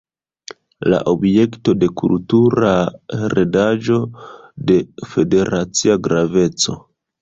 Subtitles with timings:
[0.93, 2.73] La objekto de kultura
[3.21, 4.01] heredaĵo
[4.73, 4.83] de
[5.15, 6.81] Federacia graveco.